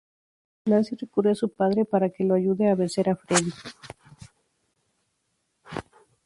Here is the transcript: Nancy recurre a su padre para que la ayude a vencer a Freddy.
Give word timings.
Nancy 0.65 0.95
recurre 0.95 1.29
a 1.29 1.35
su 1.35 1.47
padre 1.49 1.85
para 1.85 2.09
que 2.09 2.23
la 2.23 2.33
ayude 2.33 2.67
a 2.67 2.73
vencer 2.73 3.07
a 3.07 3.15
Freddy. 3.15 3.51